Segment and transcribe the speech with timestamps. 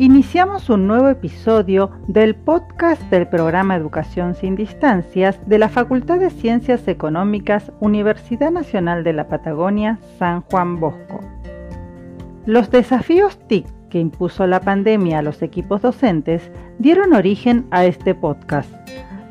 [0.00, 6.30] Iniciamos un nuevo episodio del podcast del programa Educación sin Distancias de la Facultad de
[6.30, 11.18] Ciencias Económicas Universidad Nacional de la Patagonia San Juan Bosco.
[12.46, 18.14] Los desafíos TIC que impuso la pandemia a los equipos docentes dieron origen a este
[18.14, 18.70] podcast.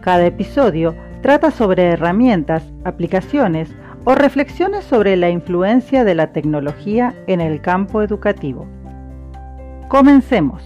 [0.02, 3.74] Cada episodio trata sobre herramientas, aplicaciones
[4.04, 8.68] o reflexiones sobre la influencia de la tecnología en el campo educativo.
[9.88, 10.62] Comencemos.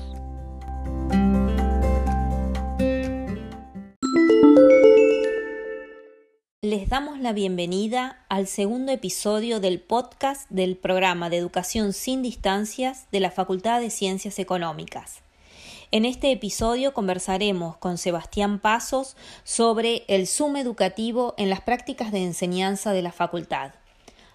[6.63, 13.05] Les damos la bienvenida al segundo episodio del podcast del programa de Educación sin Distancias
[13.11, 15.21] de la Facultad de Ciencias Económicas.
[15.91, 22.23] En este episodio conversaremos con Sebastián Pasos sobre el Zoom educativo en las prácticas de
[22.23, 23.73] enseñanza de la facultad.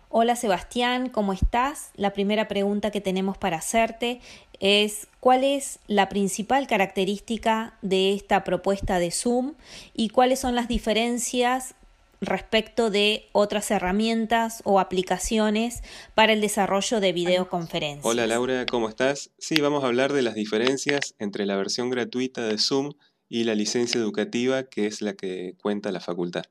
[0.08, 1.90] Hola Sebastián, ¿cómo estás?
[1.96, 4.20] La primera pregunta que tenemos para hacerte
[4.60, 9.54] es cuál es la principal característica de esta propuesta de Zoom
[9.94, 11.74] y cuáles son las diferencias
[12.20, 15.82] respecto de otras herramientas o aplicaciones
[16.14, 18.06] para el desarrollo de videoconferencias.
[18.06, 19.32] Hola Laura, ¿cómo estás?
[19.38, 22.92] Sí, vamos a hablar de las diferencias entre la versión gratuita de Zoom
[23.28, 26.44] y la licencia educativa que es la que cuenta la facultad.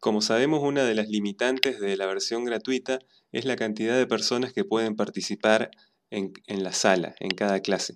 [0.00, 2.98] Como sabemos, una de las limitantes de la versión gratuita
[3.32, 5.70] es la cantidad de personas que pueden participar
[6.10, 7.94] en, la sala, en cada clase.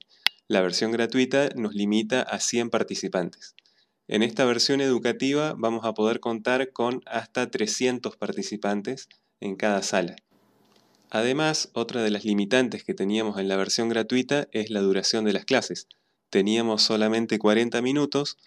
[0.48, 3.54] La versión gratuita nos limita a 100 participantes.
[4.08, 9.08] En esta versión educativa vamos a poder contar con hasta 300 participantes
[9.40, 10.16] en cada sala.
[11.10, 15.32] Además, otra de las limitantes que teníamos en la versión gratuita es la duración de
[15.32, 15.86] las clases.
[16.30, 18.38] Teníamos solamente 40 minutos,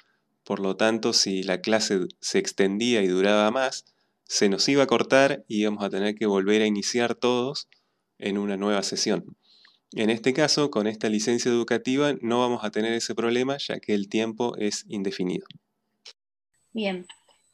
[0.43, 3.85] por lo tanto, si la clase se extendía y duraba más,
[4.25, 7.69] se nos iba a cortar y íbamos a tener que volver a iniciar todos
[8.17, 9.37] en una nueva sesión.
[9.91, 13.93] En este caso, con esta licencia educativa no vamos a tener ese problema ya que
[13.93, 15.45] el tiempo es indefinido.
[16.71, 17.05] Bien.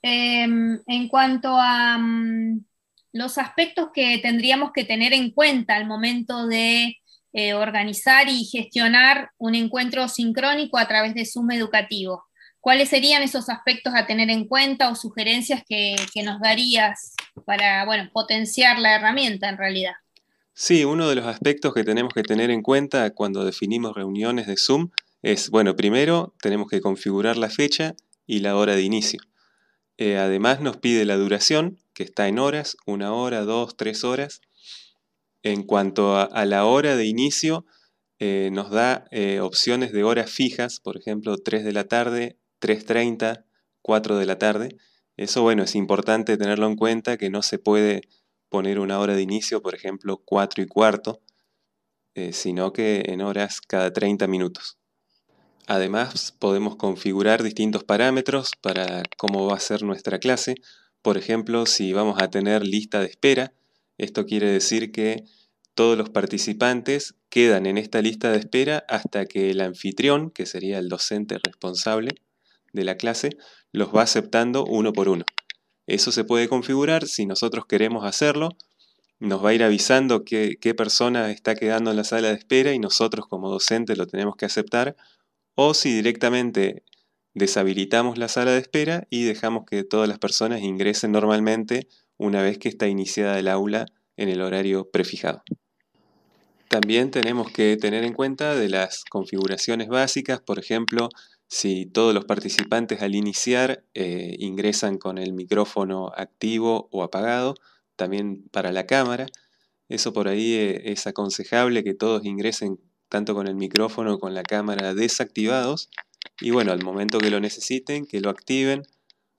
[0.02, 2.64] Em, en cuanto a mm,
[3.12, 6.98] los aspectos que tendríamos que tener en cuenta al momento de
[7.34, 12.24] eh, organizar y gestionar un encuentro sincrónico a través de Zoom educativo,
[12.60, 17.14] ¿cuáles serían esos aspectos a tener en cuenta o sugerencias que, nos darías
[17.46, 19.94] para bueno, potenciar la herramienta en realidad?
[20.54, 24.58] Sí, uno de los aspectos que tenemos que tener en cuenta cuando definimos reuniones de
[24.58, 24.90] Zoom
[25.22, 29.22] es, bueno, primero tenemos que configurar la fecha y la hora de inicio.
[29.98, 34.42] Eh, además nos pide la duración, que está en horas, una hora, dos, tres horas.
[35.44, 37.66] En cuanto a, la hora de inicio,
[38.20, 43.46] eh, nos da eh, opciones de horas fijas, por ejemplo, 3 de la tarde, 3.30,
[43.82, 44.78] 4 de la tarde.
[45.18, 48.02] Eso, bueno, es importante tenerlo en cuenta, que no se puede
[48.50, 51.22] poner una hora de inicio, por ejemplo, 4 y cuarto,
[52.16, 54.78] eh, sino que en horas cada 30 minutos.
[55.68, 60.56] Además, podemos configurar distintos parámetros para cómo va a ser nuestra clase.
[61.02, 63.54] Por ejemplo, si vamos a tener lista de espera,
[63.98, 65.26] esto quiere decir que
[65.76, 70.80] todos los participantes quedan en esta lista de espera hasta que el anfitrión, que sería
[70.80, 72.16] el docente responsable
[72.74, 73.32] de la clase,
[73.72, 75.26] los va aceptando uno por uno.
[75.88, 78.50] Eso se puede configurar si nosotros queremos hacerlo.
[79.20, 82.80] Nos va a ir avisando qué, persona está quedando en la sala de espera y
[82.80, 84.96] nosotros como docentes lo tenemos que aceptar.
[85.56, 86.84] O si directamente
[87.34, 91.88] deshabilitamos la sala de espera y dejamos que todas las personas ingresen normalmente
[92.18, 95.42] una vez que está iniciada el aula en el horario prefijado.
[96.70, 101.10] También tenemos que tener en cuenta de las configuraciones básicas, por ejemplo,
[101.50, 107.56] si todos los participantes al iniciar eh, ingresan con el micrófono activo o apagado,
[107.96, 109.26] también para la cámara.
[109.90, 112.80] Eso por ahí eh, es aconsejable que todos ingresen
[113.10, 115.90] tanto con el micrófono con la cámara desactivados
[116.40, 118.84] y bueno, al momento que lo necesiten, que lo activen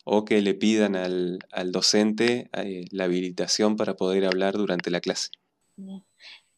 [0.04, 5.30] o que le pidan al, docente eh, la habilitación para poder hablar durante la clase.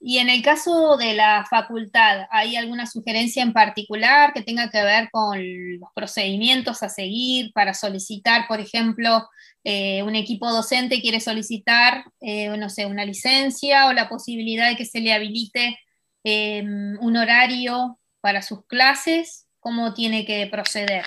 [0.05, 4.83] Y en el caso de la facultad, ¿hay alguna sugerencia en particular que tenga que
[4.83, 5.39] ver con
[5.79, 9.29] los procedimientos a seguir para solicitar, por ejemplo,
[9.63, 14.77] eh, un equipo docente quiere solicitar, eh, no sé, una licencia o la posibilidad de
[14.77, 15.79] que se le habilite
[16.25, 19.47] em, un horario para sus clases?
[19.61, 21.05] ¿Cómo tiene que proceder?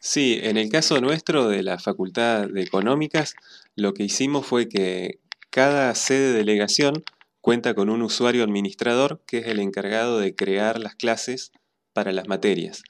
[0.00, 3.36] Sí, en el caso nuestro de la Facultad de Económicas,
[3.74, 7.02] lo que hicimos fue que cada sede de delegación
[7.42, 11.52] cuenta con un usuario administrador que es el encargado de crear las clases
[11.92, 12.82] para las materias.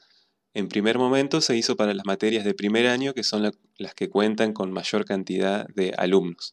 [0.55, 4.11] En primer momento se hizo para las materias de primer año, que son las que
[4.11, 6.53] cuentan con mayor cantidad de alumnos.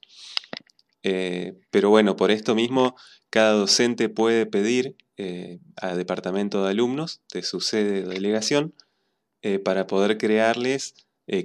[1.03, 2.95] Eh, pero bueno, por esto mismo,
[3.29, 8.73] cada docente puede pedir eh, a departamento de alumnos de su sede de delegación
[9.41, 10.95] eh, para poder crearles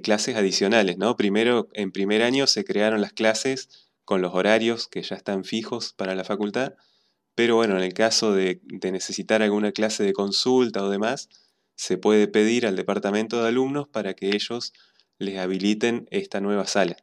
[0.02, 0.96] clases adicionales.
[0.96, 1.14] ¿no?
[1.14, 5.92] Primero, en primer año se crearon las clases con los horarios que ya están fijos
[5.92, 6.74] para la facultad,
[7.34, 11.28] pero bueno, en el caso de, necesitar alguna clase de consulta o demás,
[11.74, 14.72] se puede pedir al departamento de alumnos para que ellos
[15.18, 16.96] les habiliten esta nueva sala.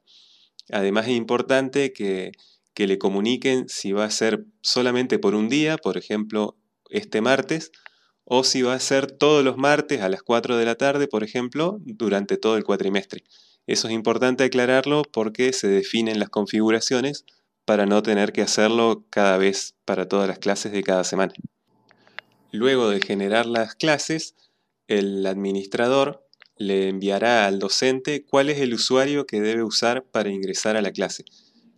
[0.71, 2.31] Además es importante que,
[2.77, 6.57] le comuniquen si va a ser solamente por un día, por ejemplo,
[6.89, 7.71] este martes,
[8.23, 11.23] o si va a ser todos los martes a las 4 de la tarde, por
[11.23, 13.23] ejemplo, durante todo el cuatrimestre.
[13.67, 17.25] Eso es importante aclararlo porque se definen las configuraciones
[17.65, 21.33] para no tener que hacerlo cada vez para todas las clases de cada semana.
[22.51, 24.35] Luego de generar las clases,
[24.87, 26.27] el administrador
[26.57, 30.91] le enviará al docente cuál es el usuario que debe usar para ingresar a la
[30.91, 31.23] clase.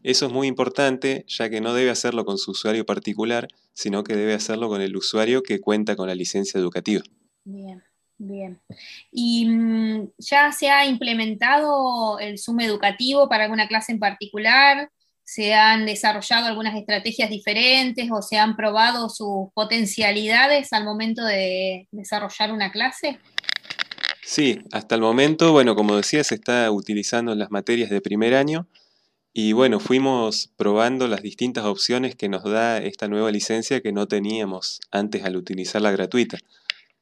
[0.03, 4.15] Eso es muy importante ya que no debe hacerlo con su usuario particular, sino que
[4.15, 7.03] debe hacerlo con el usuario que cuenta con la licencia educativa.
[7.45, 7.83] Bien,
[8.18, 8.62] bien.
[9.12, 14.89] ¿Y mm, ya se ha implementado el Zoom educativo para alguna clase en particular?
[15.24, 21.88] ¿Se han desarrollado algunas estrategias diferentes o se han probado sus potencialidades al momento de
[21.92, 23.19] desarrollar una clase?
[24.25, 28.36] Sí, hasta el momento, bueno, como decía, se está utilizando en las materias de primer
[28.36, 28.68] año
[29.36, 34.07] y bueno, fuimos probando las distintas opciones que nos da esta nueva licencia que no
[34.07, 36.38] teníamos antes al utilizar la gratuita.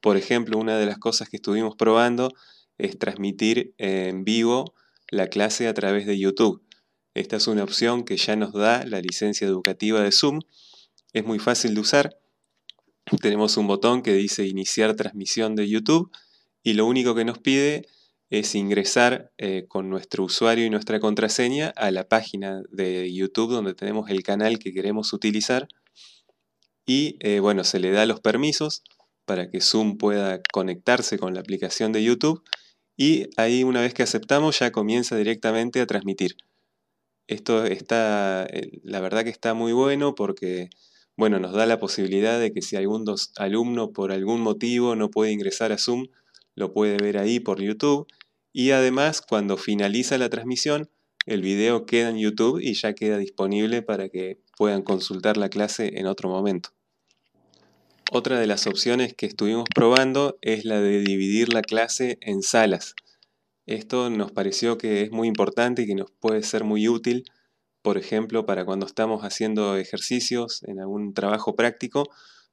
[0.02, 2.34] Por ejemplo, una de las cosas que estuvimos probando
[2.78, 4.74] es transmitir en vivo
[5.10, 6.64] la clase a través de YouTube.
[7.14, 10.40] Esta es una opción que ya nos da la licencia educativa de Zoom.
[11.14, 12.18] Es muy fácil de usar.
[13.22, 16.12] Tenemos un botón que dice iniciar transmisión de YouTube
[16.64, 17.88] y lo único que nos pide
[18.30, 23.74] es ingresar eh, con nuestro usuario y nuestra contraseña a la página de YouTube donde
[23.74, 25.68] tenemos el canal que queremos utilizar
[26.86, 28.84] y eh, bueno, se le da los permisos
[29.32, 32.44] para que Zoom pueda conectarse con la aplicación de YouTube
[32.98, 36.36] y ahí una vez que aceptamos ya comienza directamente a transmitir.
[37.28, 40.70] Esto está, eh, la verdad que está muy bueno porque
[41.16, 43.06] bueno, nos da la posibilidad de que si algún
[43.38, 46.08] alumno por algún motivo no puede ingresar a Zoom,
[46.56, 48.08] lo puede ver ahí por YouTube
[48.52, 50.90] y además cuando finaliza la transmisión
[51.26, 55.98] el video queda en YouTube y ya queda disponible para que puedan consultar la clase
[55.98, 56.72] en otro momento.
[58.14, 62.94] Otra de las opciones que estuvimos probando es la de dividir la clase en salas.
[63.66, 67.24] Esto nos pareció que es muy importante y que nos puede ser muy útil,
[67.82, 72.10] por ejemplo, para cuando estamos haciendo ejercicios en algún trabajo práctico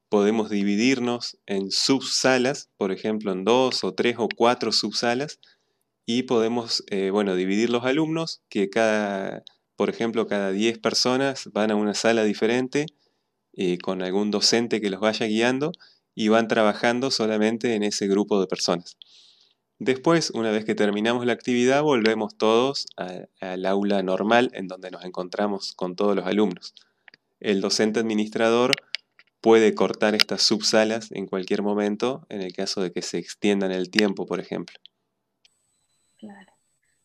[0.09, 5.41] podemos dividirnos en subsalas, por ejemplo, en dos o tres o cuatro subsalas,
[6.07, 9.43] y podemos, eh, bueno, dividir los alumnos, que cada,
[9.75, 12.87] por ejemplo, cada 10 personas van a una sala diferente,
[13.59, 15.73] eh, con algún docente que los vaya guiando,
[16.15, 18.97] y van trabajando solamente en ese grupo de personas.
[19.79, 22.87] Después, una vez que terminamos la actividad, volvemos todos
[23.41, 26.75] al aula normal en donde nos encontramos con todos los alumnos.
[27.39, 28.75] El docente administrador
[29.41, 33.91] puede cortar estas subsalas en cualquier momento en el caso de que se extiendan el
[33.91, 34.77] tiempo, por ejemplo.
[36.17, 36.53] Claro.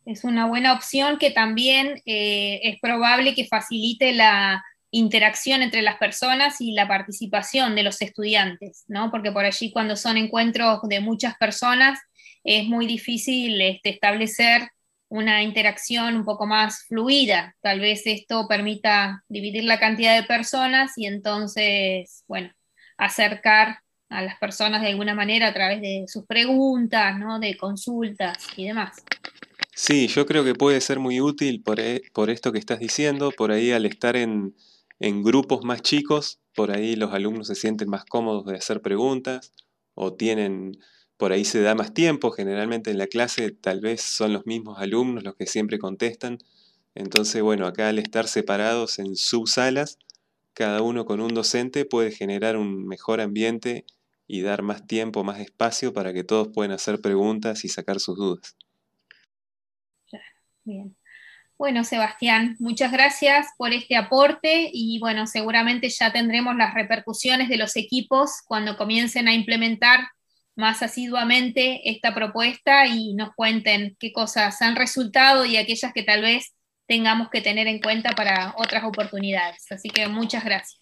[0.06, 4.64] Es una buena opción que también eh, es probable que facilite la
[4.94, 9.10] interacción entre las personas y la participación de los estudiantes, ¿no?
[9.10, 12.00] Porque por allí cuando son encuentros de muchas personas
[12.44, 14.70] es muy difícil este, establecer
[15.10, 17.56] una interacción un poco más fluida.
[17.62, 22.52] Tal vez esto permita dividir la cantidad de personas y entonces, bueno,
[22.96, 27.40] acercar a las personas de alguna manera a través de sus preguntas, ¿no?
[27.40, 29.04] de consultas y demás.
[29.76, 33.32] Sí, yo creo que puede ser muy útil por, e, por esto que estás diciendo,
[33.32, 34.54] por ahí al estar en,
[35.04, 39.52] en grupos más chicos, por ahí los alumnos se sienten más cómodos de hacer preguntas
[39.96, 40.78] o tienen
[41.18, 44.80] por ahí se da más tiempo, generalmente en la clase tal vez son los mismos
[44.80, 46.38] alumnos los que siempre contestan,
[46.96, 50.00] entonces bueno, acá al estar separados en subsalas,
[50.54, 53.86] cada uno con un docente puede generar un mejor ambiente
[54.26, 58.16] y dar más tiempo, más espacio para que todos puedan hacer preguntas y sacar sus
[58.16, 58.56] dudas.
[60.64, 60.96] Bien.
[61.58, 67.58] Bueno, Sebastián, muchas gracias por este aporte y bueno, seguramente ya tendremos las repercusiones de
[67.58, 70.02] los equipos cuando comiencen a implementar
[70.56, 76.22] más asiduamente esta propuesta y nos cuenten qué cosas han resultado y aquellas que tal
[76.22, 76.54] vez
[76.86, 79.72] tengamos que tener en cuenta para otras oportunidades.
[79.72, 80.82] Así que muchas gracias.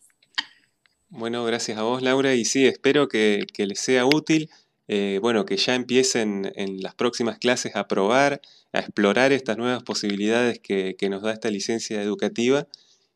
[1.10, 4.50] Bueno, gracias a vos, Laura, y sí, espero que, les sea útil.
[4.88, 8.41] Eh, bueno, que ya empiecen en las próximas clases a probar,
[8.73, 12.67] a explorar estas nuevas posibilidades que, nos da esta licencia educativa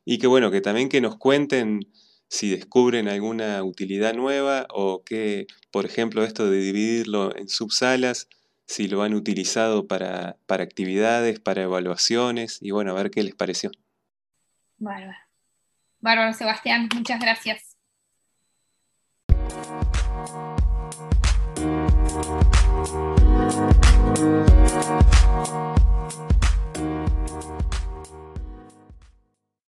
[0.05, 1.91] y que bueno, que también que nos cuenten
[2.27, 8.29] si descubren alguna utilidad nueva o que, por ejemplo, esto de dividirlo en subsalas,
[8.67, 13.35] si lo han utilizado para, para actividades, para evaluaciones y bueno, a ver qué les
[13.35, 13.71] pareció.
[14.77, 15.17] Bárbaro.
[15.99, 17.74] Bárbaro, Sebastián, muchas gracias.
[22.15, 23.19] Thank
[25.49, 25.74] you.